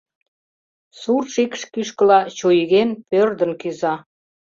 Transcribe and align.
Сур 0.99 1.23
шикш 1.33 1.61
кӱшкыла 1.73 2.19
чуйген, 2.37 2.89
пӧрдын 3.09 3.51
кӱза. 3.61 3.93